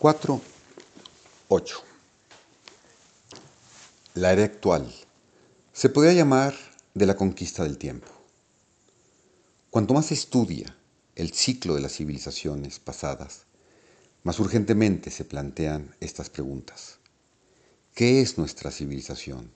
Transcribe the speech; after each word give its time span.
4. 0.00 0.40
8. 1.48 1.76
La 4.14 4.32
era 4.32 4.44
actual 4.44 4.90
se 5.74 5.90
podría 5.90 6.14
llamar 6.14 6.54
de 6.94 7.04
la 7.04 7.16
conquista 7.16 7.64
del 7.64 7.76
tiempo. 7.76 8.08
Cuanto 9.68 9.92
más 9.92 10.06
se 10.06 10.14
estudia 10.14 10.74
el 11.16 11.34
ciclo 11.34 11.74
de 11.74 11.82
las 11.82 11.92
civilizaciones 11.92 12.78
pasadas, 12.78 13.42
más 14.22 14.40
urgentemente 14.40 15.10
se 15.10 15.26
plantean 15.26 15.94
estas 16.00 16.30
preguntas. 16.30 16.96
¿Qué 17.92 18.22
es 18.22 18.38
nuestra 18.38 18.70
civilización? 18.70 19.52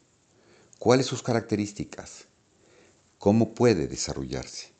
¿Cuáles 0.78 1.06
sus 1.06 1.22
características? 1.22 2.26
¿Cómo 3.16 3.54
puede 3.54 3.88
desarrollarse? 3.88 4.72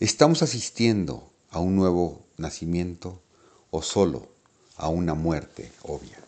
¿Estamos 0.00 0.42
asistiendo 0.42 1.32
a 1.50 1.60
un 1.60 1.76
nuevo 1.76 2.26
nacimiento 2.38 3.22
o 3.70 3.80
solo 3.80 4.33
a 4.76 4.88
una 4.88 5.14
muerte 5.14 5.72
obvia? 5.82 6.18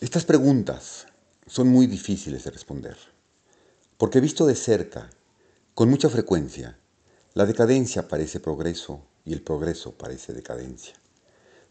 Estas 0.00 0.24
preguntas 0.24 1.06
son 1.46 1.68
muy 1.68 1.86
difíciles 1.86 2.44
de 2.44 2.50
responder, 2.50 2.96
porque 3.98 4.20
visto 4.20 4.46
de 4.46 4.54
cerca, 4.54 5.10
con 5.74 5.90
mucha 5.90 6.08
frecuencia, 6.08 6.78
la 7.34 7.44
decadencia 7.44 8.08
parece 8.08 8.40
progreso 8.40 9.02
y 9.24 9.32
el 9.32 9.42
progreso 9.42 9.92
parece 9.92 10.32
decadencia, 10.32 10.94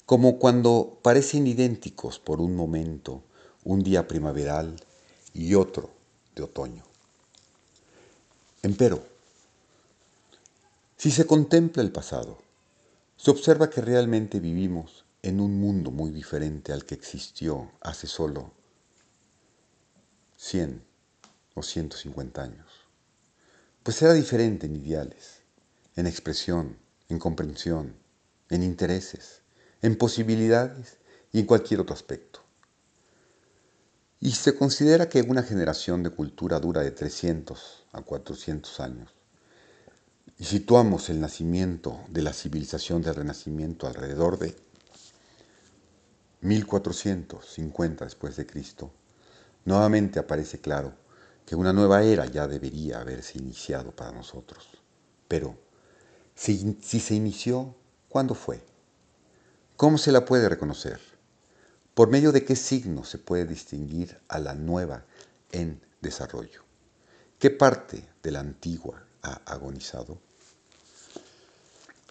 como 0.05 0.37
cuando 0.37 0.99
parecen 1.01 1.47
idénticos 1.47 2.19
por 2.19 2.39
un 2.39 2.55
momento 2.55 3.23
un 3.63 3.83
día 3.83 4.07
primaveral 4.07 4.75
y 5.33 5.55
otro 5.55 5.89
de 6.35 6.43
otoño. 6.43 6.83
Empero, 8.61 9.03
si 10.99 11.11
se 11.11 11.25
contempla 11.25 11.81
el 11.81 11.93
pasado, 11.93 12.39
se 13.15 13.31
observa 13.31 13.69
que 13.69 13.79
realmente 13.79 14.41
vivimos 14.41 15.05
en 15.21 15.39
un 15.39 15.57
mundo 15.57 15.91
muy 15.91 16.11
diferente 16.11 16.73
al 16.73 16.83
que 16.83 16.93
existió 16.93 17.71
hace 17.79 18.05
solo 18.05 18.51
100 20.35 20.83
o 21.53 21.63
150 21.63 22.43
años. 22.43 22.67
Pues 23.81 24.01
era 24.01 24.11
diferente 24.11 24.65
en 24.65 24.75
ideales, 24.75 25.39
en 25.95 26.05
expresión, 26.05 26.77
en 27.07 27.17
comprensión, 27.17 27.95
en 28.49 28.61
intereses, 28.61 29.43
en 29.81 29.97
posibilidades 29.97 30.97
y 31.31 31.39
en 31.39 31.45
cualquier 31.45 31.79
otro 31.79 31.95
aspecto. 31.95 32.41
Y 34.19 34.31
se 34.31 34.53
considera 34.53 35.07
que 35.07 35.21
una 35.21 35.43
generación 35.43 36.03
de 36.03 36.09
cultura 36.09 36.59
dura 36.59 36.81
de 36.81 36.91
300 36.91 37.85
a 37.93 38.01
400 38.01 38.79
años. 38.81 39.18
Y 40.37 40.45
situamos 40.45 41.09
el 41.09 41.19
nacimiento 41.19 41.99
de 42.09 42.21
la 42.21 42.33
civilización 42.33 43.01
del 43.01 43.15
Renacimiento 43.15 43.87
alrededor 43.87 44.37
de 44.37 44.55
1450 46.41 48.05
después 48.05 48.35
de 48.37 48.45
Cristo, 48.45 48.91
nuevamente 49.65 50.19
aparece 50.19 50.59
claro 50.59 50.93
que 51.45 51.55
una 51.55 51.73
nueva 51.73 52.03
era 52.03 52.25
ya 52.25 52.47
debería 52.47 53.01
haberse 53.01 53.39
iniciado 53.39 53.91
para 53.91 54.11
nosotros. 54.11 54.67
Pero, 55.27 55.57
si, 56.35 56.77
si 56.81 56.99
se 56.99 57.15
inició, 57.15 57.75
¿cuándo 58.07 58.35
fue? 58.35 58.63
¿Cómo 59.75 59.97
se 59.97 60.11
la 60.11 60.25
puede 60.25 60.47
reconocer? 60.47 60.99
¿Por 61.93 62.09
medio 62.09 62.31
de 62.31 62.45
qué 62.45 62.55
signo 62.55 63.03
se 63.03 63.17
puede 63.17 63.45
distinguir 63.45 64.19
a 64.29 64.39
la 64.39 64.53
nueva 64.53 65.05
en 65.51 65.81
desarrollo? 66.01 66.63
¿Qué 67.39 67.49
parte 67.49 68.07
de 68.23 68.31
la 68.31 68.39
antigua 68.39 69.08
ha 69.21 69.41
agonizado? 69.45 70.19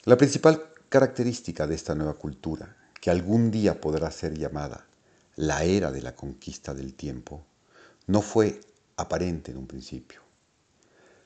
La 0.05 0.17
principal 0.17 0.73
característica 0.89 1.67
de 1.67 1.74
esta 1.74 1.95
nueva 1.95 2.14
cultura 2.14 2.77
que 3.01 3.11
algún 3.11 3.51
día 3.51 3.80
podrá 3.80 4.11
ser 4.11 4.39
llamada 4.39 4.86
la 5.36 5.63
era 5.63 5.92
de 5.92 6.02
la 6.02 6.17
conquista 6.17 6.74
del 6.74 6.95
tiempo, 6.95 7.45
no 8.07 8.23
fue 8.23 8.61
aparente 8.96 9.52
en 9.52 9.58
un 9.58 9.69
principio. 9.69 10.20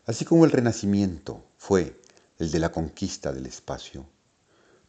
Así 0.05 0.25
como 0.25 0.45
el 0.45 0.51
renacimiento 0.51 1.45
fue 1.57 1.99
el 2.39 2.51
de 2.51 2.59
la 2.59 2.71
conquista 2.73 3.33
del 3.33 3.47
espacio, 3.47 4.05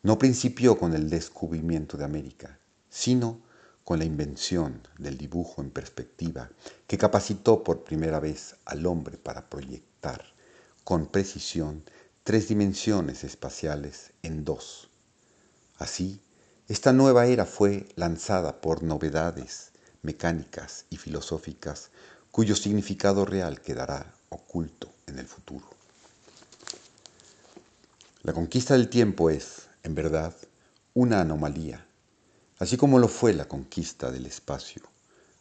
no 0.02 0.18
principió 0.18 0.78
con 0.78 0.94
el 0.94 1.10
descubrimiento 1.10 1.98
de 1.98 2.04
América, 2.04 2.60
sino 2.90 3.40
con 3.86 4.00
la 4.00 4.06
invención 4.06 4.81
del 4.98 5.18
dibujo 5.18 5.62
en 5.62 5.70
perspectiva 5.70 6.50
que 6.88 6.98
capacitó 6.98 7.64
por 7.64 7.84
primera 7.84 8.20
vez 8.20 8.56
al 8.66 8.86
hombre 8.86 9.18
para 9.18 9.50
proyectar 9.50 10.33
con 10.84 11.06
precisión 11.06 11.84
tres 12.24 12.48
dimensiones 12.48 13.24
espaciales 13.24 14.12
en 14.22 14.44
dos. 14.44 14.90
Así, 15.78 16.22
esta 16.68 16.94
nueva 16.94 17.26
era 17.26 17.46
fue 17.46 17.88
lanzada 17.96 18.62
por 18.62 18.84
novedades 18.84 19.72
mecánicas 20.02 20.86
y 20.90 20.98
filosóficas 20.98 21.90
cuyo 22.32 22.56
significado 22.56 23.26
real 23.26 23.62
quedará 23.62 24.14
oculto 24.30 24.92
en 25.08 25.20
el 25.20 25.28
futuro. 25.28 25.68
La 28.24 28.34
conquista 28.34 28.74
del 28.74 28.90
tiempo 28.90 29.30
es, 29.30 29.68
en 29.84 29.96
verdad, 29.96 30.34
una 30.94 31.22
anomalía, 31.22 31.86
así 32.60 32.78
como 32.78 33.00
lo 33.00 33.08
fue 33.08 33.34
la 33.34 33.48
conquista 33.48 34.12
del 34.12 34.26
espacio, 34.26 34.84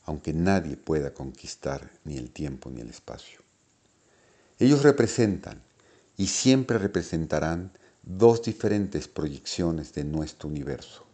aunque 0.05 0.33
nadie 0.33 0.77
pueda 0.77 1.15
conquistar 1.15 1.91
ni 2.05 2.17
el 2.17 2.31
tiempo 2.31 2.71
ni 2.71 2.81
el 2.81 2.91
espacio. 2.91 3.42
Ellos 4.63 4.85
representan 4.85 5.61
y 6.17 6.29
siempre 6.29 6.79
representarán 6.79 7.73
dos 8.05 8.45
diferentes 8.45 9.09
proyecciones 9.09 9.93
de 9.93 10.05
nuestro 10.05 10.49
universo 10.49 11.05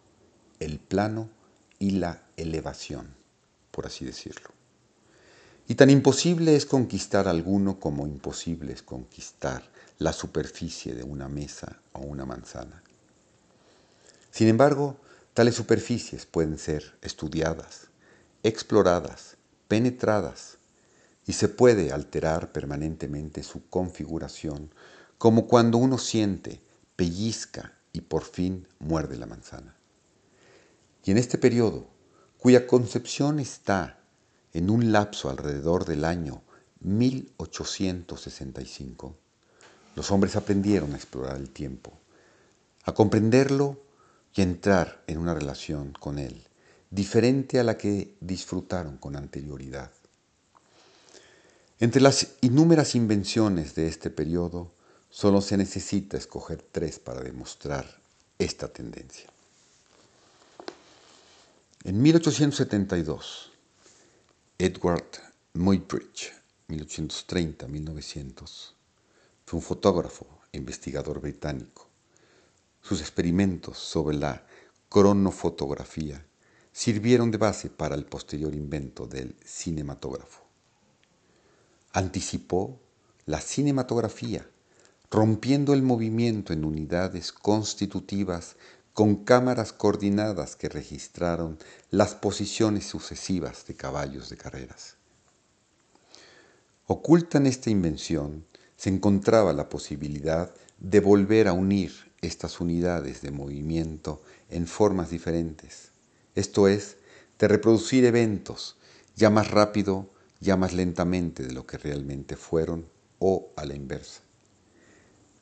el 0.60 0.78
plano 0.78 1.30
y 1.78 1.92
la 1.92 2.24
elevación, 2.36 3.14
por 3.70 3.86
así 3.86 4.04
decirlo. 4.04 4.50
Y 5.66 5.76
tan 5.76 5.88
imposible 5.88 6.56
es 6.56 6.66
conquistar 6.66 7.26
alguno 7.26 7.80
como 7.80 8.06
imposible 8.06 8.74
es 8.74 8.82
conquistar 8.82 9.62
la 9.96 10.12
superficie 10.12 10.94
de 10.94 11.04
una 11.04 11.30
mesa 11.30 11.80
o 11.94 12.00
una 12.00 12.26
manzana. 12.26 12.82
Sin 14.30 14.48
embargo, 14.48 14.98
tales 15.32 15.54
superficies 15.54 16.26
pueden 16.26 16.58
ser 16.58 16.98
estudiadas, 17.00 17.86
exploradas, 18.42 19.38
penetradas, 19.68 20.57
y 21.28 21.34
se 21.34 21.48
puede 21.48 21.92
alterar 21.92 22.50
permanentemente 22.52 23.42
su 23.42 23.68
configuración, 23.68 24.72
como 25.18 25.46
cuando 25.46 25.76
uno 25.76 25.98
siente, 25.98 26.62
pellizca 26.96 27.74
y 27.92 28.00
por 28.00 28.24
fin 28.24 28.66
muerde 28.78 29.18
la 29.18 29.26
manzana. 29.26 29.76
Y 31.04 31.10
en 31.10 31.18
este 31.18 31.36
periodo, 31.36 31.86
cuya 32.38 32.66
concepción 32.66 33.40
está 33.40 33.98
en 34.54 34.70
un 34.70 34.90
lapso 34.90 35.28
alrededor 35.28 35.84
del 35.84 36.06
año 36.06 36.40
1865, 36.80 39.14
los 39.96 40.10
hombres 40.10 40.34
aprendieron 40.34 40.94
a 40.94 40.96
explorar 40.96 41.36
el 41.36 41.50
tiempo, 41.50 41.92
a 42.84 42.94
comprenderlo 42.94 43.82
y 44.34 44.40
a 44.40 44.44
entrar 44.44 45.04
en 45.06 45.18
una 45.18 45.34
relación 45.34 45.92
con 45.92 46.18
él, 46.18 46.48
diferente 46.90 47.60
a 47.60 47.64
la 47.64 47.76
que 47.76 48.16
disfrutaron 48.20 48.96
con 48.96 49.14
anterioridad. 49.14 49.90
Entre 51.80 52.00
las 52.00 52.34
innúmeras 52.40 52.96
invenciones 52.96 53.76
de 53.76 53.86
este 53.86 54.10
periodo, 54.10 54.72
solo 55.10 55.40
se 55.40 55.56
necesita 55.56 56.16
escoger 56.16 56.60
tres 56.60 56.98
para 56.98 57.20
demostrar 57.20 58.00
esta 58.36 58.66
tendencia. 58.66 59.30
En 61.84 62.02
1872, 62.02 63.52
Edward 64.58 65.06
Muybridge, 65.52 66.32
1830-1900, 66.66 68.72
fue 69.46 69.58
un 69.58 69.62
fotógrafo 69.62 70.26
e 70.50 70.58
investigador 70.58 71.20
británico. 71.20 71.86
Sus 72.82 73.00
experimentos 73.00 73.78
sobre 73.78 74.16
la 74.16 74.44
cronofotografía 74.88 76.26
sirvieron 76.72 77.30
de 77.30 77.38
base 77.38 77.70
para 77.70 77.94
el 77.94 78.04
posterior 78.04 78.52
invento 78.52 79.06
del 79.06 79.36
cinematógrafo. 79.44 80.47
Anticipó 81.92 82.80
la 83.24 83.40
cinematografía, 83.40 84.48
rompiendo 85.10 85.72
el 85.72 85.82
movimiento 85.82 86.52
en 86.52 86.64
unidades 86.64 87.32
constitutivas 87.32 88.56
con 88.92 89.24
cámaras 89.24 89.72
coordinadas 89.72 90.56
que 90.56 90.68
registraron 90.68 91.58
las 91.90 92.14
posiciones 92.14 92.84
sucesivas 92.86 93.66
de 93.66 93.74
caballos 93.74 94.28
de 94.28 94.36
carreras. 94.36 94.96
Oculta 96.86 97.38
en 97.38 97.46
esta 97.46 97.70
invención 97.70 98.44
se 98.76 98.90
encontraba 98.90 99.52
la 99.52 99.68
posibilidad 99.68 100.52
de 100.78 101.00
volver 101.00 101.48
a 101.48 101.52
unir 101.52 102.12
estas 102.20 102.60
unidades 102.60 103.22
de 103.22 103.30
movimiento 103.30 104.22
en 104.50 104.66
formas 104.66 105.10
diferentes, 105.10 105.92
esto 106.34 106.68
es, 106.68 106.96
de 107.38 107.48
reproducir 107.48 108.04
eventos 108.04 108.76
ya 109.16 109.30
más 109.30 109.50
rápido, 109.50 110.10
ya 110.40 110.56
más 110.56 110.72
lentamente 110.72 111.42
de 111.42 111.52
lo 111.52 111.66
que 111.66 111.78
realmente 111.78 112.36
fueron 112.36 112.86
o 113.18 113.50
a 113.56 113.64
la 113.64 113.74
inversa. 113.74 114.20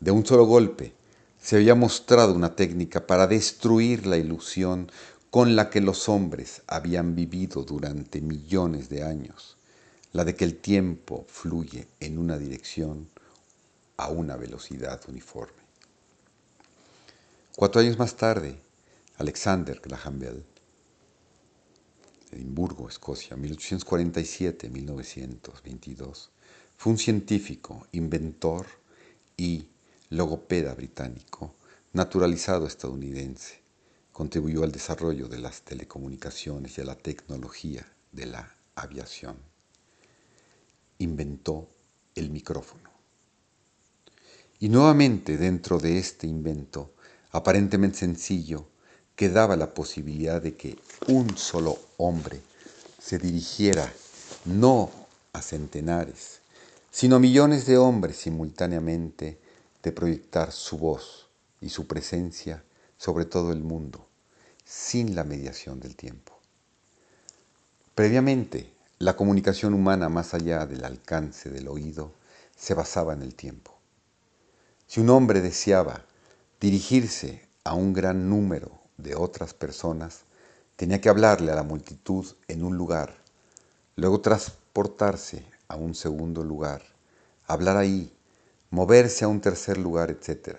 De 0.00 0.10
un 0.10 0.24
solo 0.24 0.44
golpe, 0.44 0.94
se 1.40 1.56
había 1.56 1.74
mostrado 1.74 2.34
una 2.34 2.56
técnica 2.56 3.06
para 3.06 3.26
destruir 3.26 4.06
la 4.06 4.16
ilusión 4.16 4.90
con 5.30 5.54
la 5.54 5.70
que 5.70 5.80
los 5.80 6.08
hombres 6.08 6.62
habían 6.66 7.14
vivido 7.14 7.62
durante 7.62 8.20
millones 8.20 8.88
de 8.88 9.02
años, 9.02 9.56
la 10.12 10.24
de 10.24 10.34
que 10.34 10.44
el 10.44 10.56
tiempo 10.56 11.26
fluye 11.28 11.88
en 12.00 12.18
una 12.18 12.38
dirección 12.38 13.08
a 13.96 14.08
una 14.08 14.36
velocidad 14.36 15.00
uniforme. 15.08 15.62
Cuatro 17.54 17.80
años 17.80 17.98
más 17.98 18.16
tarde, 18.16 18.58
Alexander 19.18 19.80
Graham 19.82 20.18
Bell, 20.18 20.44
Edimburgo, 22.36 22.88
Escocia, 22.88 23.36
1847-1922, 23.36 26.28
fue 26.76 26.92
un 26.92 26.98
científico, 26.98 27.86
inventor 27.92 28.66
y 29.36 29.68
logopeda 30.10 30.74
británico, 30.74 31.54
naturalizado 31.92 32.66
estadounidense. 32.66 33.60
Contribuyó 34.12 34.62
al 34.62 34.72
desarrollo 34.72 35.28
de 35.28 35.38
las 35.38 35.62
telecomunicaciones 35.62 36.78
y 36.78 36.82
a 36.82 36.84
la 36.84 36.96
tecnología 36.96 37.86
de 38.12 38.26
la 38.26 38.54
aviación. 38.74 39.36
Inventó 40.98 41.68
el 42.14 42.30
micrófono. 42.30 42.90
Y 44.58 44.68
nuevamente 44.68 45.36
dentro 45.36 45.78
de 45.78 45.98
este 45.98 46.26
invento, 46.26 46.94
aparentemente 47.30 47.98
sencillo, 47.98 48.68
quedaba 49.16 49.56
la 49.56 49.72
posibilidad 49.72 50.42
de 50.42 50.54
que 50.54 50.78
un 51.08 51.36
solo 51.38 51.78
hombre 51.96 52.40
se 53.00 53.18
dirigiera 53.18 53.90
no 54.44 54.90
a 55.32 55.40
centenares, 55.40 56.40
sino 56.90 57.16
a 57.16 57.18
millones 57.18 57.66
de 57.66 57.78
hombres 57.78 58.18
simultáneamente 58.18 59.38
de 59.82 59.92
proyectar 59.92 60.52
su 60.52 60.78
voz 60.78 61.28
y 61.60 61.70
su 61.70 61.86
presencia 61.86 62.62
sobre 62.98 63.24
todo 63.24 63.52
el 63.52 63.60
mundo, 63.60 64.06
sin 64.64 65.14
la 65.14 65.24
mediación 65.24 65.80
del 65.80 65.96
tiempo. 65.96 66.38
Previamente, 67.94 68.70
la 68.98 69.16
comunicación 69.16 69.74
humana 69.74 70.08
más 70.08 70.34
allá 70.34 70.66
del 70.66 70.84
alcance 70.84 71.50
del 71.50 71.68
oído 71.68 72.12
se 72.56 72.74
basaba 72.74 73.14
en 73.14 73.22
el 73.22 73.34
tiempo. 73.34 73.74
Si 74.86 75.00
un 75.00 75.10
hombre 75.10 75.40
deseaba 75.40 76.04
dirigirse 76.60 77.46
a 77.64 77.74
un 77.74 77.92
gran 77.92 78.28
número 78.28 78.85
de 78.98 79.14
otras 79.14 79.54
personas, 79.54 80.24
tenía 80.76 81.00
que 81.00 81.08
hablarle 81.08 81.52
a 81.52 81.56
la 81.56 81.62
multitud 81.62 82.26
en 82.48 82.62
un 82.62 82.76
lugar, 82.76 83.16
luego 83.96 84.20
transportarse 84.20 85.44
a 85.68 85.76
un 85.76 85.94
segundo 85.94 86.44
lugar, 86.44 86.82
hablar 87.46 87.76
ahí, 87.76 88.12
moverse 88.70 89.24
a 89.24 89.28
un 89.28 89.40
tercer 89.40 89.78
lugar, 89.78 90.10
etc. 90.10 90.58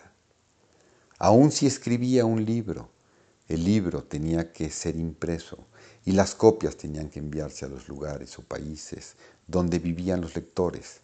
Aun 1.19 1.51
si 1.51 1.67
escribía 1.67 2.25
un 2.25 2.45
libro, 2.45 2.89
el 3.47 3.63
libro 3.63 4.03
tenía 4.03 4.51
que 4.51 4.69
ser 4.69 4.95
impreso 4.95 5.57
y 6.05 6.11
las 6.11 6.35
copias 6.35 6.75
tenían 6.77 7.09
que 7.09 7.19
enviarse 7.19 7.65
a 7.65 7.69
los 7.69 7.87
lugares 7.87 8.37
o 8.39 8.41
países 8.41 9.15
donde 9.45 9.79
vivían 9.79 10.21
los 10.21 10.35
lectores, 10.35 10.99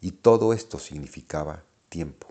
y 0.00 0.10
todo 0.10 0.52
esto 0.52 0.78
significaba 0.78 1.62
tiempo. 1.88 2.28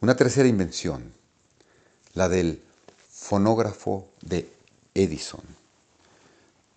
Una 0.00 0.16
tercera 0.16 0.48
invención, 0.48 1.12
la 2.14 2.28
del 2.28 2.60
fonógrafo 3.08 4.08
de 4.20 4.52
Edison. 4.94 5.44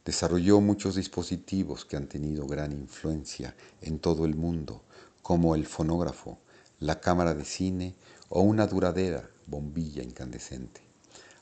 Desarrolló 0.06 0.62
muchos 0.62 0.94
dispositivos 0.94 1.84
que 1.84 1.98
han 1.98 2.06
tenido 2.06 2.46
gran 2.46 2.74
influencia 2.74 3.56
en 3.82 3.98
todo 3.98 4.26
el 4.26 4.36
mundo, 4.36 4.84
como 5.24 5.56
el 5.56 5.66
fonógrafo, 5.66 6.38
la 6.80 7.00
cámara 7.00 7.34
de 7.34 7.46
cine 7.46 7.96
o 8.30 8.42
una 8.42 8.68
duradera 8.68 9.28
bombilla 9.48 10.04
incandescente. 10.04 10.83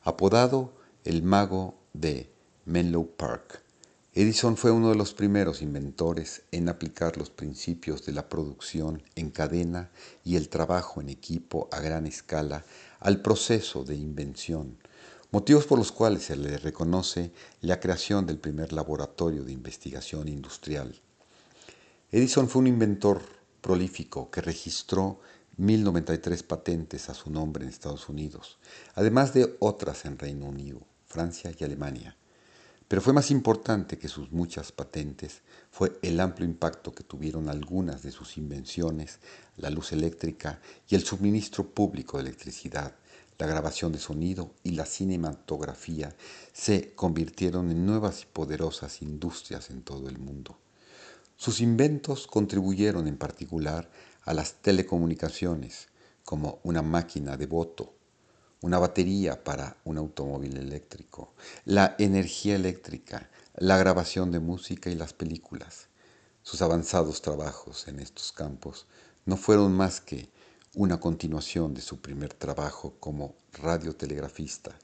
Apodado 0.03 0.73
el 1.03 1.21
mago 1.21 1.75
de 1.93 2.33
Menlo 2.65 3.05
Park, 3.05 3.61
Edison 4.15 4.57
fue 4.57 4.71
uno 4.71 4.89
de 4.89 4.95
los 4.95 5.13
primeros 5.13 5.61
inventores 5.61 6.41
en 6.51 6.69
aplicar 6.69 7.17
los 7.17 7.29
principios 7.29 8.03
de 8.07 8.13
la 8.13 8.27
producción 8.27 9.03
en 9.13 9.29
cadena 9.29 9.91
y 10.25 10.37
el 10.37 10.49
trabajo 10.49 11.01
en 11.01 11.09
equipo 11.09 11.69
a 11.71 11.79
gran 11.81 12.07
escala 12.07 12.65
al 12.99 13.21
proceso 13.21 13.83
de 13.83 13.95
invención, 13.95 14.79
motivos 15.29 15.67
por 15.67 15.77
los 15.77 15.91
cuales 15.91 16.23
se 16.23 16.35
le 16.35 16.57
reconoce 16.57 17.31
la 17.61 17.79
creación 17.79 18.25
del 18.25 18.39
primer 18.39 18.73
laboratorio 18.73 19.43
de 19.43 19.51
investigación 19.51 20.29
industrial. 20.29 20.99
Edison 22.09 22.49
fue 22.49 22.61
un 22.61 22.67
inventor 22.67 23.21
prolífico 23.61 24.31
que 24.31 24.41
registró 24.41 25.19
1093 25.61 26.41
patentes 26.41 27.07
a 27.09 27.13
su 27.13 27.29
nombre 27.29 27.63
en 27.63 27.69
Estados 27.69 28.09
Unidos, 28.09 28.57
además 28.95 29.31
de 29.35 29.55
otras 29.59 30.05
en 30.05 30.17
Reino 30.17 30.47
Unido, 30.47 30.79
Francia 31.05 31.53
y 31.55 31.63
Alemania. 31.63 32.17
Pero 32.87 33.03
fue 33.03 33.13
más 33.13 33.29
importante 33.29 33.99
que 33.99 34.07
sus 34.07 34.31
muchas 34.31 34.71
patentes 34.71 35.43
fue 35.69 35.99
el 36.01 36.19
amplio 36.19 36.47
impacto 36.47 36.95
que 36.95 37.03
tuvieron 37.03 37.47
algunas 37.47 38.01
de 38.01 38.09
sus 38.09 38.37
invenciones, 38.37 39.19
la 39.55 39.69
luz 39.69 39.91
eléctrica 39.91 40.59
y 40.89 40.95
el 40.95 41.03
suministro 41.03 41.69
público 41.69 42.17
de 42.17 42.23
electricidad, 42.23 42.95
la 43.37 43.45
grabación 43.45 43.91
de 43.91 43.99
sonido 43.99 44.55
y 44.63 44.71
la 44.71 44.87
cinematografía 44.87 46.15
se 46.53 46.95
convirtieron 46.95 47.69
en 47.69 47.85
nuevas 47.85 48.23
y 48.23 48.25
poderosas 48.25 49.03
industrias 49.03 49.69
en 49.69 49.83
todo 49.83 50.09
el 50.09 50.17
mundo. 50.17 50.57
Sus 51.37 51.61
inventos 51.61 52.25
contribuyeron 52.25 53.07
en 53.07 53.17
particular 53.17 53.89
a 54.23 54.33
las 54.33 54.61
telecomunicaciones, 54.61 55.87
como 56.23 56.59
una 56.63 56.81
máquina 56.81 57.37
de 57.37 57.47
voto, 57.47 57.93
una 58.61 58.77
batería 58.77 59.43
para 59.43 59.77
un 59.85 59.97
automóvil 59.97 60.57
eléctrico, 60.57 61.33
la 61.65 61.95
energía 61.97 62.55
eléctrica, 62.55 63.29
la 63.55 63.77
grabación 63.77 64.31
de 64.31 64.39
música 64.39 64.89
y 64.89 64.95
las 64.95 65.13
películas. 65.13 65.87
Sus 66.43 66.61
avanzados 66.61 67.21
trabajos 67.21 67.87
en 67.87 67.99
estos 67.99 68.31
campos 68.31 68.85
no 69.25 69.37
fueron 69.37 69.73
más 69.73 69.99
que 69.99 70.29
una 70.75 70.99
continuación 70.99 71.73
de 71.73 71.81
su 71.81 71.99
primer 72.01 72.33
trabajo 72.33 72.93
como 72.99 73.35
radiotelegrafista. 73.53 74.77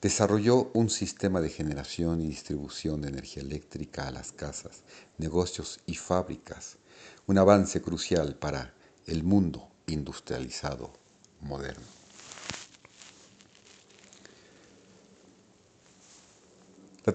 Desarrolló 0.00 0.70
un 0.74 0.90
sistema 0.90 1.40
de 1.40 1.48
generación 1.48 2.20
y 2.20 2.28
distribución 2.28 3.00
de 3.00 3.08
energía 3.08 3.42
eléctrica 3.42 4.06
a 4.06 4.10
las 4.10 4.32
casas, 4.32 4.82
negocios 5.16 5.80
y 5.86 5.94
fábricas, 5.94 6.76
un 7.26 7.38
avance 7.38 7.80
crucial 7.80 8.36
para 8.36 8.74
el 9.06 9.22
mundo 9.22 9.68
industrializado 9.86 10.92
moderno. 11.40 11.84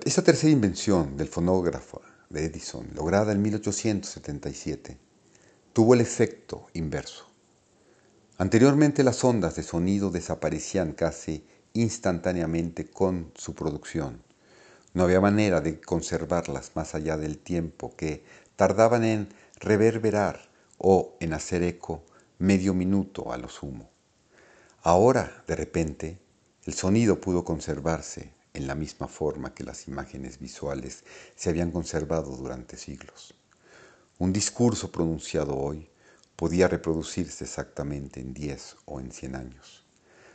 Esta 0.05 0.21
tercera 0.23 0.51
invención 0.51 1.17
del 1.17 1.27
fonógrafo 1.27 2.01
de 2.29 2.45
Edison, 2.45 2.87
lograda 2.93 3.31
en 3.31 3.41
1877, 3.41 4.97
tuvo 5.73 5.95
el 5.95 6.01
efecto 6.01 6.67
inverso. 6.73 7.27
Anteriormente 8.37 9.03
las 9.03 9.23
ondas 9.23 9.55
de 9.55 9.63
sonido 9.63 10.11
desaparecían 10.11 10.93
casi 10.93 11.43
instantáneamente 11.73 12.85
con 12.85 13.31
su 13.35 13.55
producción. 13.55 14.21
No 14.93 15.03
había 15.03 15.21
manera 15.21 15.59
de 15.59 15.81
conservarlas 15.81 16.71
más 16.75 16.95
allá 16.95 17.17
del 17.17 17.37
tiempo 17.37 17.95
que 17.95 18.23
tardaban 18.55 19.03
en 19.03 19.29
reverberar 19.59 20.49
o 20.77 21.17
en 21.19 21.33
hacer 21.33 21.63
eco 21.63 22.03
medio 22.37 22.73
minuto 22.73 23.33
a 23.33 23.37
lo 23.37 23.49
sumo. 23.49 23.89
Ahora, 24.81 25.43
de 25.47 25.55
repente, 25.55 26.17
el 26.63 26.73
sonido 26.73 27.19
pudo 27.19 27.43
conservarse 27.43 28.33
en 28.53 28.67
la 28.67 28.75
misma 28.75 29.07
forma 29.07 29.53
que 29.53 29.63
las 29.63 29.87
imágenes 29.87 30.39
visuales 30.39 31.03
se 31.35 31.49
habían 31.49 31.71
conservado 31.71 32.35
durante 32.35 32.77
siglos. 32.77 33.33
Un 34.17 34.31
discurso 34.31 34.91
pronunciado 34.91 35.57
hoy 35.57 35.89
podía 36.35 36.67
reproducirse 36.67 37.43
exactamente 37.43 38.21
en 38.21 38.33
10 38.33 38.77
o 38.85 38.99
en 38.99 39.11
100 39.11 39.35
años. 39.35 39.85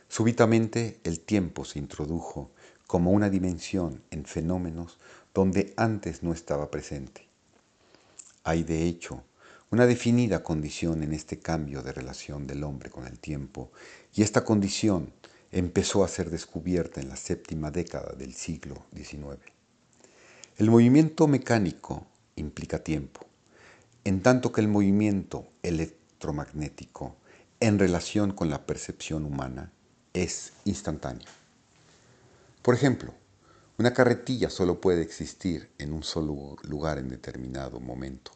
Súbitamente 0.07 0.99
el 1.03 1.19
tiempo 1.19 1.65
se 1.65 1.79
introdujo 1.79 2.51
como 2.85 3.11
una 3.11 3.29
dimensión 3.29 4.03
en 4.11 4.25
fenómenos 4.25 4.99
donde 5.33 5.73
antes 5.77 6.21
no 6.21 6.31
estaba 6.31 6.69
presente. 6.69 7.24
Hay 8.47 8.63
de 8.63 8.83
hecho 8.85 9.23
una 9.71 9.87
definida 9.87 10.43
condición 10.43 11.01
en 11.01 11.13
este 11.13 11.39
cambio 11.39 11.81
de 11.81 11.91
relación 11.91 12.45
del 12.45 12.63
hombre 12.63 12.91
con 12.91 13.07
el 13.07 13.17
tiempo 13.17 13.71
y 14.13 14.21
esta 14.21 14.45
condición 14.45 15.11
empezó 15.51 16.03
a 16.03 16.07
ser 16.07 16.29
descubierta 16.29 17.01
en 17.01 17.09
la 17.09 17.15
séptima 17.15 17.71
década 17.71 18.13
del 18.13 18.35
siglo 18.35 18.85
XIX. 18.95 19.39
El 20.57 20.69
movimiento 20.69 21.27
mecánico 21.27 22.05
implica 22.35 22.83
tiempo, 22.83 23.25
en 24.03 24.21
tanto 24.21 24.51
que 24.51 24.61
el 24.61 24.67
movimiento 24.67 25.47
electromagnético, 25.63 27.15
en 27.59 27.79
relación 27.79 28.31
con 28.31 28.51
la 28.51 28.67
percepción 28.67 29.25
humana, 29.25 29.71
es 30.13 30.53
instantáneo. 30.65 31.27
Por 32.61 32.75
ejemplo, 32.75 33.11
una 33.77 33.93
carretilla 33.93 34.49
solo 34.49 34.79
puede 34.79 35.01
existir 35.01 35.69
en 35.77 35.91
un 35.91 36.03
solo 36.03 36.55
lugar 36.61 36.97
en 36.97 37.09
determinado 37.09 37.81
momento, 37.81 38.31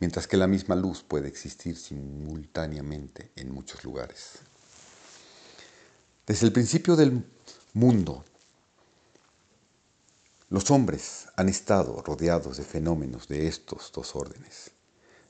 mientras 0.00 0.26
que 0.26 0.36
la 0.36 0.46
misma 0.46 0.74
luz 0.74 1.02
puede 1.02 1.28
existir 1.28 1.76
simultáneamente 1.76 3.30
en 3.36 3.52
muchos 3.52 3.84
lugares. 3.84 4.40
Desde 6.26 6.46
el 6.46 6.52
principio 6.52 6.96
del 6.96 7.24
mundo, 7.74 8.24
los 10.48 10.70
hombres 10.70 11.26
han 11.36 11.48
estado 11.48 12.02
rodeados 12.02 12.56
de 12.56 12.64
fenómenos 12.64 13.28
de 13.28 13.46
estos 13.46 13.92
dos 13.94 14.16
órdenes, 14.16 14.72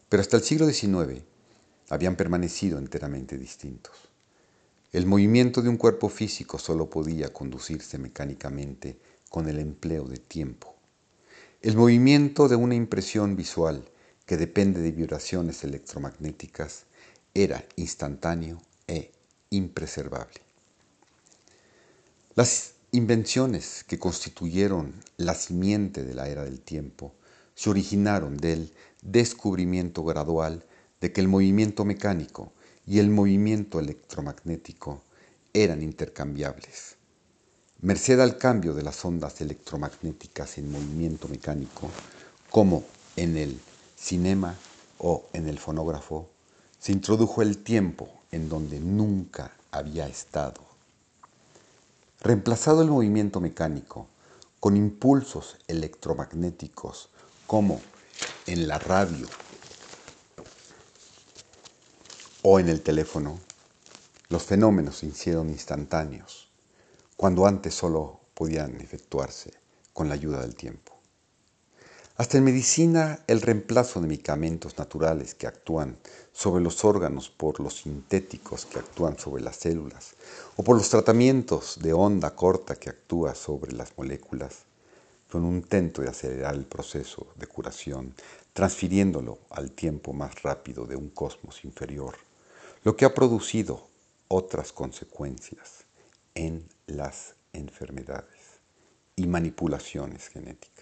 pero 0.09 0.23
hasta 0.23 0.37
el 0.37 0.43
siglo 0.43 0.67
XIX 0.67 1.23
habían 1.91 2.17
permanecido 2.17 2.79
enteramente 2.79 3.37
distintos. 3.37 3.95
El 4.93 5.07
movimiento 5.07 5.63
de 5.63 5.69
un 5.69 5.77
cuerpo 5.77 6.09
físico 6.09 6.59
solo 6.59 6.89
podía 6.89 7.33
conducirse 7.33 7.99
mecánicamente 7.99 8.99
con 9.29 9.49
el 9.49 9.59
empleo 9.59 10.05
de 10.05 10.19
tiempo. 10.19 10.75
El 11.61 11.77
movimiento 11.77 12.49
de 12.49 12.57
una 12.57 12.75
impresión 12.75 13.37
visual 13.37 13.85
que 14.31 14.37
depende 14.37 14.81
de 14.81 14.93
vibraciones 14.93 15.65
electromagnéticas 15.65 16.85
era 17.35 17.67
instantáneo 17.75 18.63
e 18.87 19.11
impreservable. 19.51 20.39
Las 22.37 22.75
invenciones 22.93 23.83
que 23.83 23.99
constituyeron 23.99 24.95
la 25.17 25.35
simiente 25.35 26.05
de 26.05 26.15
la 26.15 26.29
era 26.29 26.45
del 26.45 26.61
tiempo 26.61 27.13
se 27.57 27.71
originaron 27.71 28.37
del 28.37 28.73
descubrimiento 29.03 30.05
gradual 30.05 30.65
de 31.01 31.11
que 31.11 31.21
el 31.21 31.27
movimiento 31.27 31.85
mecánico 31.85 32.53
y 32.87 33.01
el 33.01 33.11
movimiento 33.11 33.81
electromagnético 33.81 35.03
eran 35.53 35.83
intercambiables. 35.83 36.95
Merced 37.81 38.21
al 38.21 38.39
cambio 38.39 38.75
de 38.75 38.85
las 38.85 39.05
ondas 39.05 39.41
electromagnéticas 39.41 40.57
en 40.59 40.71
movimiento 40.71 41.27
mecánico, 41.27 41.91
como 42.49 42.85
en 43.17 43.37
el 43.37 43.61
cinema 44.01 44.55
o 44.99 45.25
en 45.33 45.49
el 45.49 45.59
fonógrafo, 45.59 46.29
se 46.79 46.93
introdujo 46.93 47.43
el 47.43 47.59
tiempo 47.59 48.09
en 48.33 48.49
donde 48.49 48.81
nunca 48.81 49.53
había 49.71 50.09
estado. 50.09 50.61
Reemplazado 52.21 52.83
el 52.83 52.89
movimiento 52.89 53.41
mecánico 53.41 54.07
con 54.59 54.77
impulsos 54.77 55.59
electromagnéticos 55.69 57.11
como 57.47 57.81
en 58.47 58.69
la 58.69 58.79
radio 58.79 59.27
o 62.43 62.59
en 62.59 62.69
el 62.69 62.81
teléfono, 62.81 63.39
los 64.29 64.43
fenómenos 64.45 64.99
se 64.99 65.07
hicieron 65.07 65.51
instantáneos, 65.51 66.49
cuando 67.17 67.47
antes 67.47 67.75
solo 67.75 68.21
podían 68.35 68.81
efectuarse 68.81 69.53
con 69.93 70.09
la 70.09 70.15
ayuda 70.15 70.41
del 70.41 70.55
tiempo. 70.55 70.90
Hasta 72.17 72.37
en 72.37 72.45
medicina, 72.45 73.21
el 73.27 73.41
reemplazo 73.41 74.01
de 74.01 74.07
medicamentos 74.07 74.77
naturales 74.77 75.35
que 75.35 75.47
actúan 75.47 75.97
sobre 76.33 76.63
los 76.63 76.85
órganos 76.85 77.31
por 77.31 77.61
los 77.61 77.79
sintéticos 77.79 78.67
que 78.67 78.79
actúan 78.79 79.19
sobre 79.19 79.43
las 79.43 79.57
células, 79.57 80.15
o 80.57 80.63
por 80.63 80.77
los 80.77 80.91
tratamientos 80.91 81.79
de 81.81 81.93
onda 81.93 82.35
corta 82.35 82.77
que 82.77 82.91
actúan 82.91 83.35
sobre 83.35 83.73
las 83.73 83.97
moléculas, 83.97 84.65
con 85.31 85.45
un 85.45 85.57
intento 85.57 86.03
de 86.03 86.09
acelerar 86.09 86.55
el 86.55 86.67
proceso 86.67 87.29
de 87.37 87.47
curación, 87.47 88.15
transfiriéndolo 88.53 89.39
al 89.51 89.71
tiempo 89.71 90.13
más 90.13 90.43
rápido 90.43 90.87
de 90.87 90.97
un 90.97 91.09
cosmos 91.09 91.65
inferior, 91.65 92.17
lo 92.85 92.97
que 92.97 93.05
ha 93.05 93.15
producido 93.15 93.87
otras 94.29 94.73
consecuencias 94.73 95.85
en 96.35 96.69
las 96.87 97.35
enfermedades 97.53 98.61
y 99.17 99.27
manipulaciones 99.27 100.29
genéticas. 100.29 100.80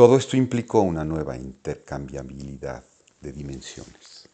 Todo 0.00 0.16
esto 0.16 0.32
implicó 0.38 0.80
una 0.80 1.04
nueva 1.04 1.36
intercambiabilidad 1.36 2.82
de 3.20 3.32
dimensiones. 3.32 4.30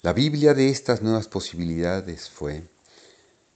La 0.00 0.14
Biblia 0.14 0.54
de 0.54 0.70
estas 0.70 1.02
nuevas 1.02 1.28
posibilidades 1.28 2.30
fue 2.30 2.62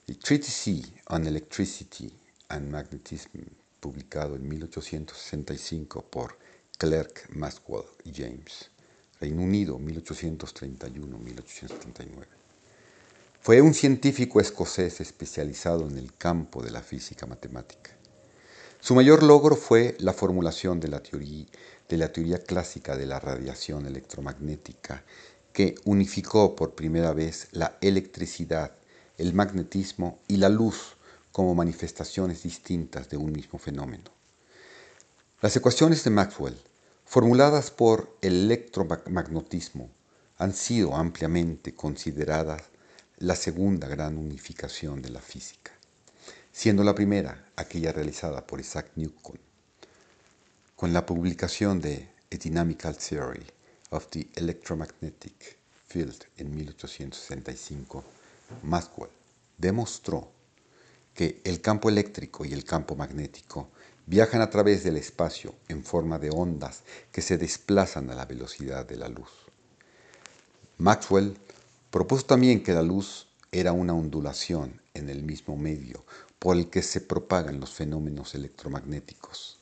The 0.05 0.17
Treatise 0.17 0.93
on 1.09 1.27
Electricity 1.27 2.13
and 2.49 2.71
Magnetism, 2.71 3.39
publicado 3.81 4.37
en 4.37 4.47
1865 4.47 6.03
por 6.03 6.37
Clerk 6.77 7.31
Maxwell 7.31 7.87
y 8.05 8.13
James, 8.13 8.71
Reino 9.23 9.41
Unido, 9.41 9.79
1831-1839. 9.79 12.27
Fue 13.41 13.63
un 13.63 13.73
científico 13.73 14.39
escocés 14.39 15.01
especializado 15.01 15.89
en 15.89 15.97
el 15.97 16.13
campo 16.13 16.63
de 16.63 16.73
la 16.73 16.83
física 16.83 17.25
matemática. 17.25 18.02
Su 18.85 18.97
mayor 18.97 19.23
logro 19.23 19.55
fue 19.55 19.97
la 20.01 20.13
formulación 20.13 20.81
de 20.81 20.89
la, 20.89 21.01
teoría, 21.01 22.39
clásica 22.39 22.97
de 22.97 23.07
la 23.07 23.21
radiación 23.21 23.87
electromagnética, 23.87 25.05
que 25.53 25.77
unificó 25.85 26.57
por 26.57 26.75
primera 26.75 27.13
vez 27.13 27.47
la 27.53 27.79
electricidad, 27.81 28.73
el 29.19 29.35
magnetismo 29.35 30.19
y 30.27 30.39
la 30.39 30.49
luz 30.49 30.97
como 31.31 31.55
manifestaciones 31.55 32.43
distintas 32.43 33.09
de 33.09 33.19
un 33.19 33.31
mismo 33.31 33.61
fenómeno. 33.61 34.11
Las 35.43 35.55
ecuaciones 35.55 36.03
de 36.03 36.11
Maxwell, 36.11 36.59
formuladas 37.05 37.71
por 37.71 38.17
el 38.21 38.47
electromagnetismo, 38.47 39.91
han 40.39 40.53
sido 40.53 40.97
ampliamente 40.97 41.73
consideradas 41.73 42.63
la 43.19 43.37
segunda 43.37 43.87
gran 43.87 44.19
unificación 44.19 45.03
de 45.03 45.11
la 45.11 45.21
física 45.21 45.72
siendo 46.53 46.85
la 46.85 46.95
primera 46.95 47.51
aquella 47.57 47.93
realizada 47.93 48.47
por 48.47 48.61
Isaac 48.61 48.91
Newton, 48.97 49.41
con 50.77 50.93
la 50.93 51.07
publicación 51.07 51.81
de 51.81 52.11
A 52.31 52.37
Dynamical 52.37 52.97
Theory 52.97 53.47
of 53.91 54.09
the 54.11 54.29
Electromagnetic 54.35 55.57
Field 55.87 56.25
en 56.37 56.55
1865, 56.55 58.05
Maxwell 58.65 59.11
demostró 59.57 60.31
que 61.15 61.41
el 61.45 61.63
campo 61.63 61.89
eléctrico 61.89 62.45
y 62.45 62.53
el 62.53 62.65
campo 62.65 62.97
magnético 62.97 63.71
viajan 64.07 64.43
a 64.43 64.51
través 64.51 64.85
del 64.85 64.99
espacio 64.99 65.55
en 65.69 65.83
forma 65.83 66.19
de 66.19 66.31
ondas 66.31 66.83
que 67.11 67.23
se 67.23 67.39
desplazan 67.39 68.11
a 68.11 68.15
la 68.15 68.27
velocidad 68.27 68.87
de 68.87 68.97
la 68.97 69.09
luz. 69.09 69.31
Maxwell 70.79 71.37
propuso 71.91 72.27
también 72.27 72.63
que 72.63 72.73
la 72.75 72.83
luz 72.83 73.29
era 73.51 73.73
una 73.73 73.95
ondulación 73.95 74.81
en 74.95 75.09
el 75.09 75.23
mismo 75.23 75.57
medio 75.57 76.05
por 76.43 76.57
el 76.57 76.69
que 76.71 76.83
se 76.83 77.01
propagan 77.01 77.61
los 77.61 77.71
fenómenos 77.71 78.35
electromagnéticos. 78.35 79.61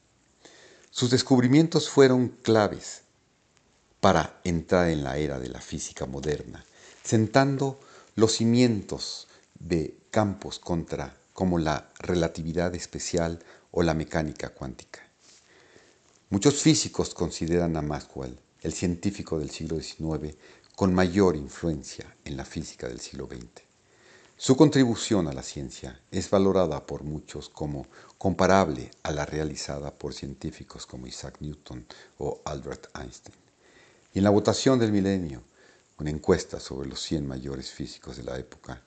Sus 0.91 1.11
descubrimientos 1.11 1.89
fueron 1.89 2.29
claves 2.29 3.03
para 4.01 4.41
entrar 4.45 4.89
en 4.89 5.05
la 5.05 5.17
era 5.17 5.39
de 5.39 5.49
la 5.49 5.61
física 5.61 6.07
moderna, 6.07 6.65
sentando 7.03 7.81
los 8.15 8.33
cimientos 8.33 9.29
de 9.59 9.97
campos 10.11 10.59
contra 10.59 11.17
como 11.33 11.59
la 11.59 11.91
relatividad 11.99 12.75
especial 12.75 13.43
o 13.71 13.83
la 13.83 13.95
mecánica 13.95 14.51
cuántica. 14.51 15.01
Muchos 16.31 16.63
físicos 16.63 17.15
consideran 17.15 17.77
a 17.77 17.83
Maxwell 17.83 18.39
el 18.63 18.73
científico 18.73 19.39
del 19.39 19.51
siglo 19.51 19.81
XIX 19.81 20.37
con 20.77 20.95
mayor 20.95 21.37
influencia 21.37 22.17
en 22.25 22.37
la 22.37 22.45
física 22.45 22.89
del 22.89 23.01
siglo 23.01 23.27
XX. 23.27 23.63
Su 24.37 24.57
contribución 24.57 25.29
a 25.29 25.33
la 25.33 25.43
ciencia 25.43 26.01
es 26.11 26.31
valorada 26.31 26.87
por 26.87 27.05
muchos 27.05 27.49
como 27.49 27.87
comparable 28.19 28.91
a 29.03 29.13
la 29.13 29.27
realizada 29.27 29.93
por 29.93 30.15
científicos 30.15 30.87
como 30.87 31.07
Isaac 31.07 31.37
Newton 31.41 31.87
o 32.19 32.41
Albert 32.45 32.87
Einstein. 32.99 33.37
Y 34.15 34.19
en 34.19 34.25
la 34.25 34.31
votación 34.31 34.79
del 34.79 34.93
milenio, 34.93 35.43
una 35.99 36.11
encuesta 36.11 36.59
sobre 36.59 36.89
los 36.89 37.01
100 37.03 37.27
mayores 37.27 37.71
físicos 37.71 38.17
de 38.17 38.25
la 38.25 38.39
época, 38.39 38.83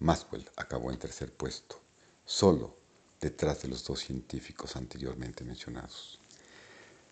Maxwell 0.00 0.50
acabó 0.56 0.90
en 0.90 0.98
tercer 0.98 1.32
puesto, 1.32 1.80
solo 2.24 2.76
detrás 3.20 3.62
de 3.62 3.68
los 3.68 3.84
dos 3.84 4.00
científicos 4.00 4.76
anteriormente 4.76 5.44
mencionados. 5.44 6.18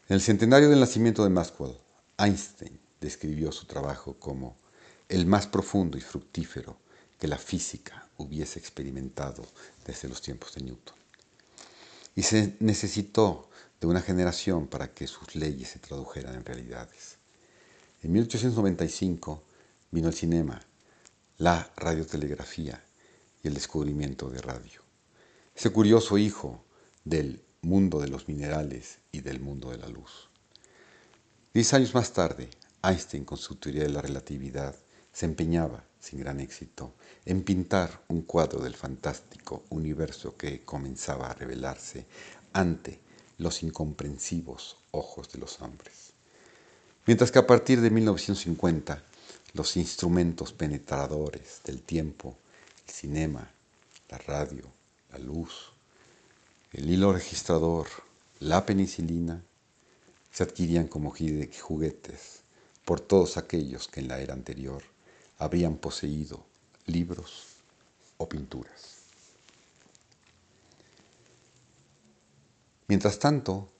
En 0.09 0.15
el 0.15 0.21
centenario 0.21 0.69
del 0.69 0.81
nacimiento 0.81 1.23
de 1.23 1.31
Maxwell, 1.31 1.79
Einstein 2.19 2.79
describió 3.01 3.51
su 3.53 3.67
trabajo 3.67 4.15
como 4.19 4.57
el 5.09 5.27
más 5.27 5.47
profundo 5.47 5.99
y 5.99 6.01
fructífero 6.01 6.77
que 7.19 7.29
la 7.29 7.39
física 7.39 8.09
hubiese 8.17 8.59
experimentado 8.59 9.45
desde 9.87 10.09
los 10.09 10.23
tiempos 10.23 10.55
de 10.55 10.63
Newton. 10.63 10.97
Y 12.17 12.23
se 12.23 12.57
necesitó 12.61 13.51
de 13.81 13.87
una 13.87 14.01
generación 14.01 14.67
para 14.67 14.95
que 14.95 15.07
sus 15.07 15.35
leyes 15.35 15.69
se 15.69 15.79
tradujeran 15.79 16.35
en 16.35 16.45
realidades. 16.45 17.17
En 18.03 18.13
1895 18.13 19.43
vino 19.91 20.09
el 20.09 20.15
cinema, 20.15 20.61
la 21.39 21.71
radiotelegrafía 21.77 22.83
y 23.43 23.49
el 23.49 23.55
descubrimiento 23.55 24.31
de 24.31 24.41
radio. 24.41 24.81
Ese 25.55 25.71
curioso 25.71 26.17
hijo 26.19 26.65
del 27.05 27.43
mundo 27.63 28.01
de 28.01 28.09
los 28.09 28.29
minerales 28.29 28.99
y 29.11 29.21
del 29.21 29.41
mundo 29.41 29.71
de 29.71 29.79
la 29.79 29.89
luz. 29.89 30.29
Diez 31.55 31.73
años 31.73 31.95
más 31.95 32.13
tarde, 32.13 32.51
Einstein, 32.83 33.25
con 33.25 33.39
su 33.39 33.55
teoría 33.55 33.85
de 33.85 33.91
la 33.91 34.03
relatividad, 34.03 34.75
se 35.13 35.25
empeñaba, 35.25 35.85
sin 36.01 36.19
gran 36.19 36.41
éxito, 36.41 36.95
en 37.25 37.45
pintar 37.45 38.01
un 38.09 38.23
cuadro 38.23 38.61
del 38.61 38.75
fantástico 38.75 39.63
universo 39.71 40.37
que 40.37 40.65
comenzaba 40.65 41.31
a 41.31 41.35
revelarse 41.35 42.07
ante 42.53 42.99
los 43.39 43.63
incomprensivos 43.63 44.79
ojos 44.91 45.31
de 45.31 45.39
los 45.39 45.63
hombres. 45.63 46.15
Mientras 47.07 47.31
que 47.31 47.39
a 47.39 47.47
partir 47.47 47.81
de 47.81 47.91
1950, 47.91 49.01
los 49.53 49.77
instrumentos 49.77 50.53
penetradores 50.53 51.61
del 51.65 51.83
tiempo, 51.83 52.37
el 52.85 52.93
cinema, 52.93 53.49
la 54.09 54.19
radio, 54.19 54.65
la 55.13 55.19
luz, 55.19 55.71
el 56.73 56.91
hilo 56.91 57.13
registrador, 57.13 57.87
la 58.41 58.67
penicilina, 58.67 59.41
se 60.35 60.43
adquirían 60.43 60.89
como 60.89 61.13
juguetes 61.13 62.43
por 62.85 63.01
todos 63.01 63.37
aquellos 63.37 63.87
que 63.87 64.01
en 64.01 64.09
la 64.09 64.21
era 64.21 64.35
anterior 64.35 64.83
habrían 65.39 65.77
poseído 65.77 66.45
libros 66.87 67.59
o 68.17 68.29
pinturas. 68.29 68.97
Mientras 72.89 73.21
tanto, 73.21 73.71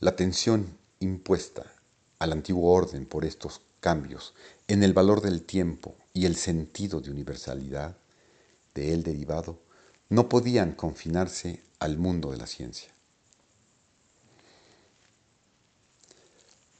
la 0.00 0.16
tensión 0.16 0.76
impuesta 0.98 1.72
al 2.18 2.32
antiguo 2.32 2.72
orden 2.72 3.06
por 3.06 3.24
estos 3.24 3.60
cambios 3.78 4.34
en 4.66 4.82
el 4.82 4.92
valor 4.92 5.20
del 5.20 5.44
tiempo 5.44 5.94
y 6.12 6.26
el 6.26 6.34
sentido 6.34 7.00
de 7.00 7.12
universalidad 7.12 7.96
de 8.74 8.92
él 8.92 9.04
derivado 9.04 9.60
no 10.08 10.28
podían 10.28 10.72
confinarse 10.72 11.62
al 11.78 11.96
mundo 11.96 12.32
de 12.32 12.38
la 12.38 12.48
ciencia. 12.48 12.91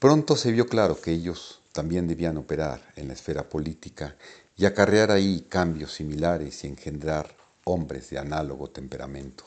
Pronto 0.03 0.35
se 0.35 0.51
vio 0.51 0.67
claro 0.67 1.01
que 1.01 1.13
ellos 1.13 1.61
también 1.71 2.09
debían 2.09 2.37
operar 2.37 2.83
en 2.97 3.07
la 3.07 3.15
esfera 3.15 3.49
política 3.49 4.17
y 4.57 4.65
acarrear 4.65 5.13
ahí 5.13 5.47
cambios 5.49 5.93
similares 5.93 6.65
y 6.65 6.67
engendrar 6.67 7.37
hombres 7.63 8.11
de 8.11 8.19
análogo 8.19 8.69
temperamento. 8.69 9.45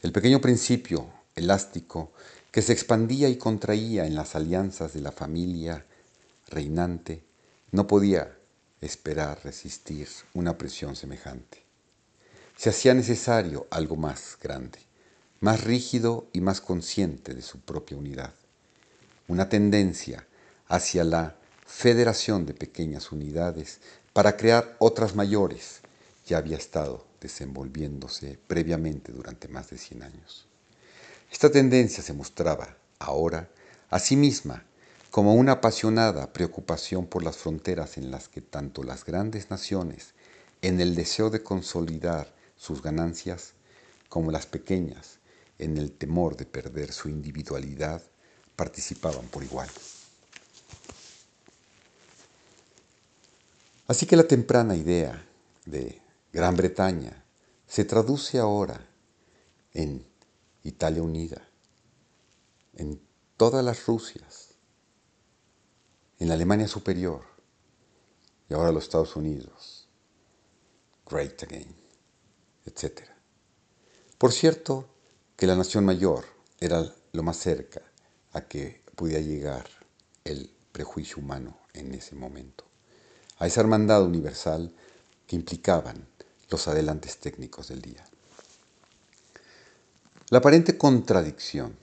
El 0.00 0.12
pequeño 0.12 0.40
principio 0.40 1.10
elástico 1.34 2.10
que 2.50 2.62
se 2.62 2.72
expandía 2.72 3.28
y 3.28 3.36
contraía 3.36 4.06
en 4.06 4.14
las 4.14 4.34
alianzas 4.34 4.94
de 4.94 5.02
la 5.02 5.12
familia 5.12 5.84
reinante 6.48 7.22
no 7.70 7.86
podía 7.86 8.34
esperar 8.80 9.40
resistir 9.44 10.08
una 10.32 10.56
presión 10.56 10.96
semejante 10.96 11.60
se 12.56 12.70
hacía 12.70 12.94
necesario 12.94 13.66
algo 13.70 13.96
más 13.96 14.38
grande, 14.42 14.78
más 15.40 15.64
rígido 15.64 16.28
y 16.34 16.40
más 16.40 16.60
consciente 16.62 17.34
de 17.34 17.42
su 17.42 17.60
propia 17.60 17.96
unidad. 17.96 18.34
Una 19.30 19.48
tendencia 19.48 20.26
hacia 20.66 21.04
la 21.04 21.36
federación 21.64 22.46
de 22.46 22.52
pequeñas 22.52 23.12
unidades 23.12 23.78
para 24.12 24.36
crear 24.36 24.74
otras 24.80 25.14
mayores 25.14 25.82
ya 26.26 26.38
había 26.38 26.56
estado 26.56 27.06
desenvolviéndose 27.20 28.40
previamente 28.48 29.12
durante 29.12 29.46
más 29.46 29.70
de 29.70 29.78
100 29.78 30.02
años. 30.02 30.48
Esta 31.30 31.48
tendencia 31.48 32.02
se 32.02 32.12
mostraba 32.12 32.76
ahora 32.98 33.48
a 33.88 34.00
sí 34.00 34.16
misma 34.16 34.64
como 35.12 35.36
una 35.36 35.52
apasionada 35.52 36.32
preocupación 36.32 37.06
por 37.06 37.22
las 37.22 37.36
fronteras 37.36 37.98
en 37.98 38.10
las 38.10 38.28
que 38.28 38.40
tanto 38.40 38.82
las 38.82 39.04
grandes 39.04 39.48
naciones, 39.48 40.14
en 40.60 40.80
el 40.80 40.96
deseo 40.96 41.30
de 41.30 41.44
consolidar 41.44 42.34
sus 42.56 42.82
ganancias, 42.82 43.52
como 44.08 44.32
las 44.32 44.46
pequeñas, 44.46 45.20
en 45.60 45.78
el 45.78 45.92
temor 45.92 46.36
de 46.36 46.46
perder 46.46 46.90
su 46.90 47.08
individualidad, 47.08 48.02
participaban 48.60 49.26
por 49.28 49.42
igual. 49.42 49.70
Así 53.86 54.04
que 54.04 54.16
la 54.16 54.28
temprana 54.28 54.76
idea 54.76 55.26
de 55.64 55.98
Gran 56.30 56.56
Bretaña 56.56 57.24
se 57.66 57.86
traduce 57.86 58.38
ahora 58.38 58.86
en 59.72 60.04
Italia 60.62 61.02
unida, 61.02 61.40
en 62.74 63.00
todas 63.38 63.64
las 63.64 63.86
Rusias, 63.86 64.48
en 66.18 66.28
la 66.28 66.34
Alemania 66.34 66.68
superior 66.68 67.22
y 68.50 68.52
ahora 68.52 68.72
los 68.72 68.84
Estados 68.84 69.16
Unidos. 69.16 69.88
Great 71.10 71.42
again 71.44 71.74
etc. 72.66 73.04
Por 74.18 74.32
cierto, 74.32 74.86
que 75.34 75.46
la 75.46 75.56
nación 75.56 75.86
mayor 75.86 76.26
era 76.60 76.84
lo 77.12 77.22
más 77.22 77.38
cerca 77.38 77.89
a 78.32 78.42
que 78.42 78.80
podía 78.94 79.20
llegar 79.20 79.66
el 80.24 80.50
prejuicio 80.72 81.18
humano 81.18 81.58
en 81.74 81.94
ese 81.94 82.14
momento, 82.14 82.64
a 83.38 83.46
esa 83.46 83.60
hermandad 83.60 84.04
universal 84.04 84.72
que 85.26 85.36
implicaban 85.36 86.06
los 86.50 86.68
adelantes 86.68 87.18
técnicos 87.18 87.68
del 87.68 87.82
día. 87.82 88.04
La 90.30 90.38
aparente 90.38 90.76
contradicción 90.76 91.76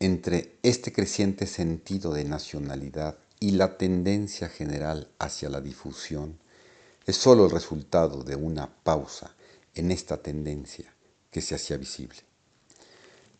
entre 0.00 0.58
este 0.62 0.92
creciente 0.92 1.46
sentido 1.46 2.12
de 2.12 2.24
nacionalidad 2.24 3.16
y 3.40 3.52
la 3.52 3.78
tendencia 3.78 4.48
general 4.48 5.08
hacia 5.18 5.48
la 5.48 5.60
difusión 5.60 6.38
es 7.06 7.16
sólo 7.16 7.44
el 7.46 7.50
resultado 7.50 8.22
de 8.22 8.36
una 8.36 8.68
pausa 8.82 9.34
en 9.74 9.90
esta 9.90 10.18
tendencia 10.18 10.92
que 11.30 11.40
se 11.40 11.54
hacía 11.54 11.76
visible. 11.76 12.18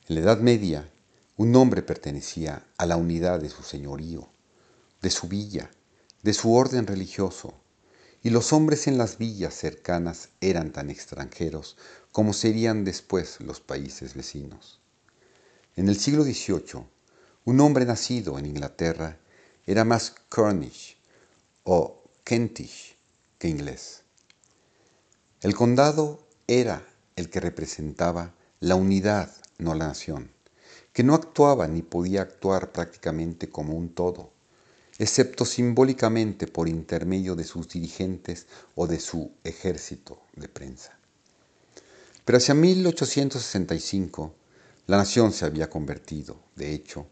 En 0.08 0.14
la 0.14 0.20
Edad 0.20 0.38
Media, 0.38 0.88
un 1.36 1.54
hombre 1.54 1.82
pertenecía 1.82 2.66
a 2.78 2.86
la 2.86 2.96
unidad 2.96 3.40
de 3.40 3.50
su 3.50 3.62
señorío, 3.62 4.28
de 5.02 5.10
su 5.10 5.28
villa, 5.28 5.70
de 6.22 6.32
su 6.32 6.54
orden 6.54 6.86
religioso, 6.86 7.54
y 8.22 8.30
los 8.30 8.52
hombres 8.52 8.86
en 8.86 8.96
las 8.96 9.18
villas 9.18 9.54
cercanas 9.54 10.30
eran 10.40 10.72
tan 10.72 10.90
extranjeros 10.90 11.76
como 12.10 12.32
serían 12.32 12.84
después 12.84 13.40
los 13.40 13.60
países 13.60 14.14
vecinos. 14.14 14.80
En 15.76 15.88
el 15.88 15.98
siglo 15.98 16.24
XVIII, 16.24 16.86
un 17.44 17.60
hombre 17.60 17.84
nacido 17.84 18.38
en 18.38 18.46
Inglaterra 18.46 19.18
era 19.66 19.84
más 19.84 20.14
Cornish 20.30 20.96
o 21.64 22.02
Kentish 22.24 22.96
que 23.38 23.48
inglés. 23.48 24.02
El 25.42 25.54
condado 25.54 26.26
era 26.46 26.82
el 27.14 27.28
que 27.28 27.40
representaba 27.40 28.34
la 28.58 28.74
unidad, 28.74 29.30
no 29.58 29.74
la 29.74 29.88
nación, 29.88 30.30
que 30.96 31.02
no 31.02 31.14
actuaba 31.14 31.68
ni 31.68 31.82
podía 31.82 32.22
actuar 32.22 32.72
prácticamente 32.72 33.50
como 33.50 33.74
un 33.74 33.90
todo, 33.90 34.30
excepto 34.98 35.44
simbólicamente 35.44 36.46
por 36.46 36.70
intermedio 36.70 37.36
de 37.36 37.44
sus 37.44 37.68
dirigentes 37.68 38.46
o 38.74 38.86
de 38.86 38.98
su 38.98 39.30
ejército 39.44 40.22
de 40.36 40.48
prensa. 40.48 40.98
Pero 42.24 42.38
hacia 42.38 42.54
1865 42.54 44.34
la 44.86 44.96
nación 44.96 45.32
se 45.32 45.44
había 45.44 45.68
convertido, 45.68 46.40
de 46.54 46.72
hecho, 46.72 47.06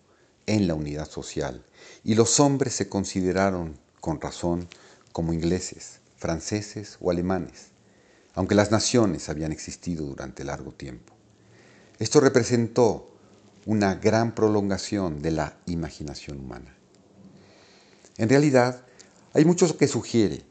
en 0.47 0.67
la 0.67 0.73
unidad 0.73 1.11
social 1.11 1.63
y 2.03 2.15
los 2.15 2.41
hombres 2.41 2.73
se 2.73 2.89
consideraron, 2.89 3.79
con 4.01 4.19
razón, 4.19 4.67
como 5.13 5.35
ingleses, 5.35 6.01
franceses 6.17 6.97
o 7.03 7.11
alemanes 7.11 7.67
aunque 8.37 8.55
las 8.55 8.71
naciones 8.71 9.29
habían 9.29 9.53
existido 9.53 10.07
durante 10.07 10.43
largo 10.43 10.73
tiempo. 10.73 11.13
Esto 11.99 12.19
representó 12.21 13.14
una 13.67 13.95
gran 13.95 14.35
prolongación 14.35 15.23
de 15.23 15.31
la 15.31 15.57
imaginación 15.67 16.41
humana. 16.41 16.77
En 18.19 18.29
realidad, 18.29 18.85
hay 19.33 19.45
mucho 19.45 19.77
que 19.77 19.89
sugiere 19.89 20.43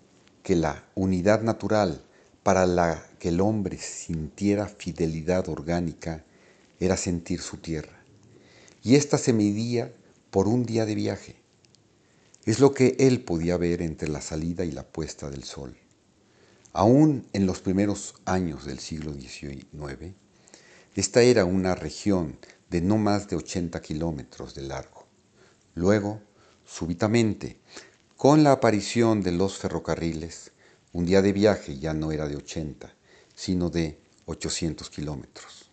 que 0.41 0.55
la 0.55 0.83
unidad 0.95 1.41
natural 1.41 2.03
para 2.43 2.65
la 2.65 3.05
que 3.19 3.29
el 3.29 3.39
hombre 3.39 3.77
sintiera 3.77 4.67
fidelidad 4.67 5.47
orgánica 5.47 6.25
era 6.79 6.97
sentir 6.97 7.39
su 7.39 7.57
tierra, 7.57 8.03
y 8.83 8.95
ésta 8.95 9.17
se 9.17 9.31
medía 9.31 9.93
por 10.29 10.47
un 10.47 10.65
día 10.65 10.85
de 10.85 10.95
viaje. 10.95 11.37
Es 12.45 12.59
lo 12.59 12.73
que 12.73 12.97
él 12.99 13.23
podía 13.23 13.55
ver 13.55 13.81
entre 13.81 14.09
la 14.09 14.19
salida 14.19 14.65
y 14.65 14.71
la 14.71 14.83
puesta 14.83 15.29
del 15.29 15.45
sol. 15.45 15.77
Aún 16.73 17.27
en 17.31 17.45
los 17.45 17.61
primeros 17.61 18.15
años 18.25 18.65
del 18.65 18.79
siglo 18.79 19.13
XIX, 19.13 20.13
esta 20.95 21.21
era 21.21 21.45
una 21.45 21.75
región 21.75 22.37
de 22.73 22.81
no 22.81 22.97
más 22.97 23.27
de 23.27 23.35
80 23.35 23.79
kilómetros 23.83 24.55
de 24.55 24.63
largo. 24.63 25.05
Luego, 25.75 26.21
súbitamente, 26.65 27.59
Con 28.17 28.43
la 28.43 28.53
aparición 28.53 29.21
de 29.21 29.31
los 29.31 29.59
ferrocarriles, 29.59 30.53
un 30.91 31.05
día 31.05 31.21
de 31.21 31.33
viaje 31.33 31.77
ya 31.77 31.93
no 31.93 32.11
era 32.11 32.27
de 32.27 32.35
80, 32.35 32.91
sino 33.35 33.69
de 33.69 33.99
800 34.25 34.89
kilómetros. 34.89 35.69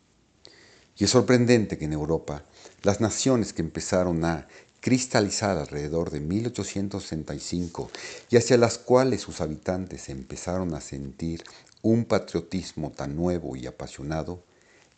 Y 0.98 1.04
es 1.04 1.10
sorprendente 1.10 1.78
que 1.78 1.86
en 1.86 1.94
Europa, 1.94 2.44
las 2.82 3.00
naciones 3.00 3.54
que 3.54 3.62
empezaron 3.62 4.22
a 4.26 4.46
cristalizar 4.80 5.56
alrededor 5.56 6.10
de 6.10 6.20
1865 6.20 7.90
y 8.28 8.36
hacia 8.36 8.58
las 8.58 8.76
cuales 8.76 9.22
sus 9.22 9.40
habitantes 9.40 10.10
empezaron 10.10 10.74
a 10.74 10.82
sentir 10.82 11.44
un 11.80 12.04
patriotismo 12.04 12.90
tan 12.90 13.16
nuevo 13.16 13.56
y 13.56 13.66
apasionado, 13.66 14.42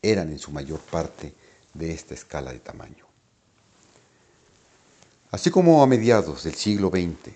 eran 0.02 0.30
en 0.30 0.40
su 0.40 0.50
mayor 0.50 0.80
parte 0.80 1.34
de 1.74 1.92
esta 1.92 2.14
escala 2.14 2.52
de 2.52 2.61
tamaño. 2.61 3.06
Así 5.30 5.50
como 5.50 5.82
a 5.82 5.87
mediados 5.87 6.44
del 6.44 6.54
siglo 6.54 6.90
XX 6.90 7.32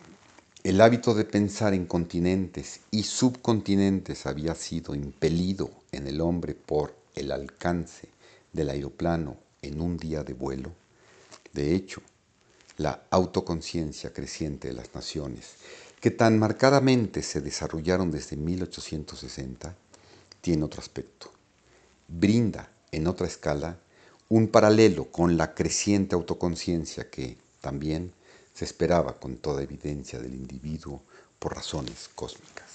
el 0.66 0.80
hábito 0.80 1.14
de 1.14 1.24
pensar 1.24 1.74
en 1.74 1.86
continentes 1.86 2.80
y 2.90 3.04
subcontinentes 3.04 4.26
había 4.26 4.56
sido 4.56 4.96
impelido 4.96 5.70
en 5.92 6.08
el 6.08 6.20
hombre 6.20 6.56
por 6.56 6.92
el 7.14 7.30
alcance 7.30 8.08
del 8.52 8.70
aeroplano 8.70 9.36
en 9.62 9.80
un 9.80 9.96
día 9.96 10.24
de 10.24 10.34
vuelo, 10.34 10.72
de 11.52 11.72
hecho, 11.72 12.02
la 12.78 13.04
autoconciencia 13.10 14.12
creciente 14.12 14.66
de 14.66 14.74
las 14.74 14.92
naciones, 14.92 15.54
que 16.00 16.10
tan 16.10 16.36
marcadamente 16.36 17.22
se 17.22 17.40
desarrollaron 17.40 18.10
desde 18.10 18.36
1860, 18.36 19.72
tiene 20.40 20.64
otro 20.64 20.80
aspecto. 20.80 21.30
Brinda, 22.08 22.68
en 22.90 23.06
otra 23.06 23.28
escala, 23.28 23.78
un 24.28 24.48
paralelo 24.48 25.10
con 25.10 25.36
la 25.36 25.54
creciente 25.54 26.14
autoconciencia 26.14 27.08
que, 27.10 27.36
también 27.60 28.12
se 28.54 28.64
esperaba 28.64 29.18
con 29.18 29.36
toda 29.36 29.62
evidencia 29.62 30.20
del 30.20 30.34
individuo 30.34 31.02
por 31.38 31.56
razones 31.56 32.08
cósmicas. 32.14 32.65